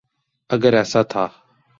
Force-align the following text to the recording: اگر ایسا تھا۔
اگر 0.49 0.73
ایسا 0.73 1.01
تھا۔ 1.03 1.27